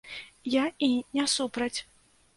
Я 0.53 0.63
і 0.89 0.89
не 1.19 1.27
супраць. 1.37 1.75